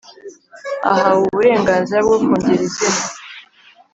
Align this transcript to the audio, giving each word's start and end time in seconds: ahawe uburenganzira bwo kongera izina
ahawe 0.89 1.13
uburenganzira 1.29 1.99
bwo 2.05 2.17
kongera 2.23 2.63
izina 2.69 3.03